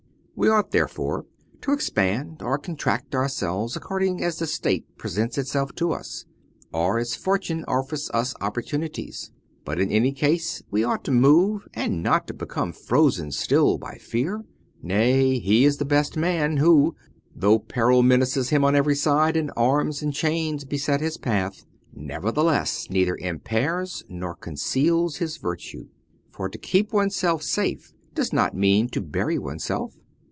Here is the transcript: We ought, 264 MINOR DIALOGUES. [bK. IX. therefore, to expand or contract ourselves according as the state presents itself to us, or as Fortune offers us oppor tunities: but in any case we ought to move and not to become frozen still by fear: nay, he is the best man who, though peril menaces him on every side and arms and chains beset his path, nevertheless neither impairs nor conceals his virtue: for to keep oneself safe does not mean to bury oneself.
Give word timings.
We 0.33 0.49
ought, 0.49 0.71
264 0.71 0.75
MINOR 0.81 0.93
DIALOGUES. 0.97 1.05
[bK. 1.05 1.21
IX. 1.21 1.21
therefore, 1.21 1.59
to 1.61 1.73
expand 1.73 2.41
or 2.41 2.57
contract 2.57 3.13
ourselves 3.13 3.75
according 3.75 4.23
as 4.23 4.39
the 4.39 4.47
state 4.47 4.97
presents 4.97 5.37
itself 5.37 5.75
to 5.75 5.91
us, 5.91 6.25
or 6.73 6.97
as 6.97 7.13
Fortune 7.13 7.63
offers 7.67 8.09
us 8.11 8.33
oppor 8.41 8.65
tunities: 8.65 9.29
but 9.63 9.79
in 9.79 9.91
any 9.91 10.11
case 10.11 10.63
we 10.71 10.83
ought 10.83 11.03
to 11.03 11.11
move 11.11 11.67
and 11.75 12.01
not 12.01 12.25
to 12.25 12.33
become 12.33 12.71
frozen 12.73 13.31
still 13.31 13.77
by 13.77 13.97
fear: 13.97 14.43
nay, 14.81 15.37
he 15.37 15.63
is 15.63 15.77
the 15.77 15.85
best 15.85 16.17
man 16.17 16.57
who, 16.57 16.95
though 17.35 17.59
peril 17.59 18.01
menaces 18.01 18.49
him 18.49 18.63
on 18.65 18.75
every 18.75 18.95
side 18.95 19.37
and 19.37 19.51
arms 19.55 20.01
and 20.01 20.11
chains 20.15 20.65
beset 20.65 21.01
his 21.01 21.17
path, 21.17 21.65
nevertheless 21.93 22.89
neither 22.89 23.15
impairs 23.17 24.03
nor 24.09 24.33
conceals 24.33 25.17
his 25.17 25.37
virtue: 25.37 25.85
for 26.31 26.49
to 26.49 26.57
keep 26.57 26.91
oneself 26.91 27.43
safe 27.43 27.93
does 28.15 28.33
not 28.33 28.55
mean 28.57 28.89
to 28.89 29.01
bury 29.01 29.37
oneself. 29.37 29.97